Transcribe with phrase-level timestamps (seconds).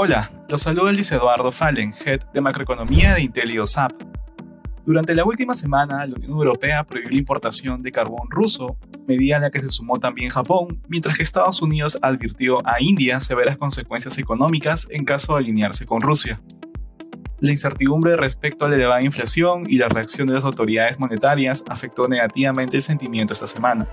[0.00, 3.90] Hola, los saluda Luis Eduardo Fallen, Head de Macroeconomía de IntelioSAP.
[4.86, 8.76] Durante la última semana, la Unión Europea prohibió la importación de carbón ruso,
[9.08, 13.18] medida a la que se sumó también Japón, mientras que Estados Unidos advirtió a India
[13.18, 16.40] severas consecuencias económicas en caso de alinearse con Rusia.
[17.40, 22.06] La incertidumbre respecto a la elevada inflación y la reacción de las autoridades monetarias afectó
[22.06, 23.88] negativamente el sentimiento esta semana.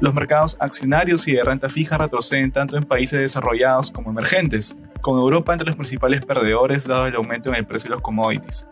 [0.00, 5.18] Los mercados accionarios y de renta fija retroceden tanto en países desarrollados como emergentes, con
[5.20, 8.66] Europa entre los principales perdedores dado el aumento en el precio de los commodities.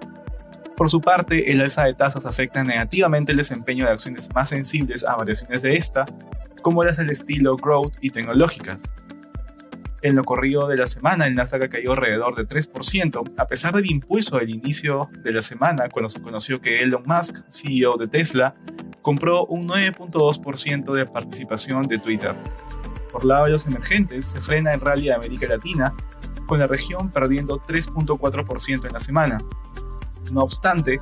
[0.76, 5.04] Por su parte, el alza de tasas afecta negativamente el desempeño de acciones más sensibles
[5.04, 6.04] a variaciones de esta,
[6.62, 8.92] como las del estilo growth y tecnológicas.
[10.02, 13.90] En lo corrido de la semana, el Nasdaq cayó alrededor de 3%, a pesar del
[13.90, 18.54] impulso del inicio de la semana, cuando se conoció que Elon Musk, CEO de Tesla,
[19.06, 22.34] compró un 9.2% de participación de Twitter.
[23.12, 25.94] Por lado los emergentes, se frena el rally de América Latina,
[26.44, 29.38] con la región perdiendo 3.4% en la semana.
[30.32, 30.98] No obstante,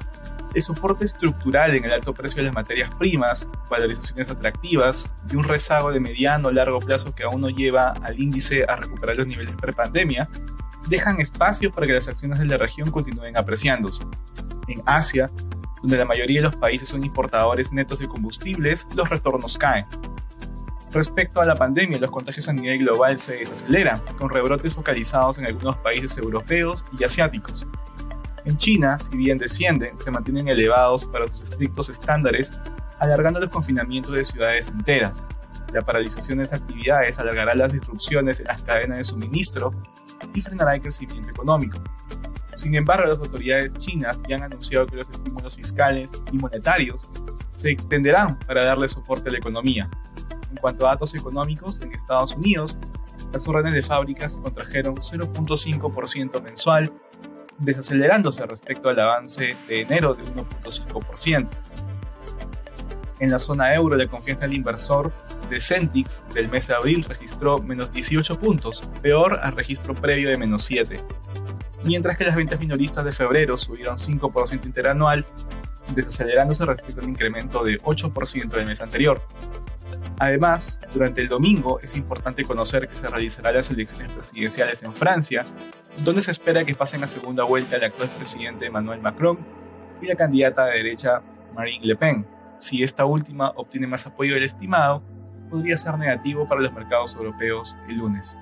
[0.52, 5.44] el soporte estructural en el alto precio de las materias primas, valorizaciones atractivas y un
[5.44, 9.28] rezago de mediano o largo plazo que aún no lleva al índice a recuperar los
[9.28, 10.28] niveles pre-pandemia,
[10.90, 14.04] dejan espacio para que las acciones de la región continúen apreciándose.
[14.68, 15.30] En Asia,
[15.84, 19.84] donde la mayoría de los países son importadores netos de combustibles, los retornos caen.
[20.92, 25.44] Respecto a la pandemia, los contagios a nivel global se desaceleran, con rebrotes focalizados en
[25.44, 27.66] algunos países europeos y asiáticos.
[28.46, 32.58] En China, si bien descienden, se mantienen elevados para sus estrictos estándares,
[32.98, 35.22] alargando los confinamientos de ciudades enteras.
[35.70, 39.74] La paralización de esas actividades alargará las disrupciones en las cadenas de suministro
[40.32, 41.78] y frenará el crecimiento económico.
[42.56, 47.08] Sin embargo, las autoridades chinas ya han anunciado que los estímulos fiscales y monetarios
[47.52, 49.88] se extenderán para darle soporte a la economía.
[50.50, 52.78] En cuanto a datos económicos, en Estados Unidos,
[53.32, 56.92] las órdenes de fábricas contrajeron 0.5% mensual,
[57.58, 61.48] desacelerándose respecto al avance de enero de 1.5%.
[63.20, 65.12] En la zona euro, la confianza del inversor
[65.48, 70.36] de Centix del mes de abril registró menos 18 puntos, peor al registro previo de
[70.36, 71.00] menos 7
[71.84, 75.24] mientras que las ventas minoristas de febrero subieron 5% interanual,
[75.94, 79.20] desacelerándose respecto al incremento de 8% del mes anterior.
[80.18, 85.44] Además, durante el domingo es importante conocer que se realizarán las elecciones presidenciales en Francia,
[86.04, 89.38] donde se espera que pasen a segunda vuelta el actual presidente Emmanuel Macron
[90.00, 91.20] y la candidata de derecha
[91.54, 92.26] Marine Le Pen.
[92.58, 95.02] Si esta última obtiene más apoyo del estimado,
[95.50, 98.38] podría ser negativo para los mercados europeos el lunes.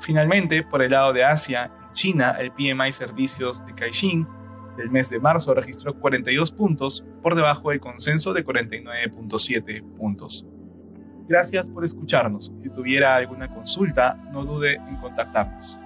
[0.00, 4.26] Finalmente, por el lado de Asia, China, el PMI Servicios de Caixin
[4.76, 10.46] del mes de marzo registró 42 puntos, por debajo del consenso de 49.7 puntos.
[11.28, 12.52] Gracias por escucharnos.
[12.58, 15.78] Si tuviera alguna consulta, no dude en contactarnos.